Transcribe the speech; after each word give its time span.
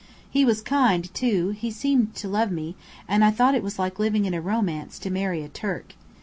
He 0.31 0.43
was 0.45 0.63
kind, 0.63 1.13
too 1.13 1.49
he 1.51 1.69
seemed 1.69 2.15
to 2.15 2.27
love 2.27 2.51
me; 2.51 2.75
and 3.07 3.23
I 3.23 3.29
thought 3.29 3.53
it 3.53 3.61
was 3.61 3.77
like 3.77 3.99
living 3.99 4.25
in 4.25 4.33
a 4.33 4.41
romance 4.41 4.97
to 4.97 5.11
marry 5.11 5.43
a 5.43 5.47
Turk. 5.47 5.93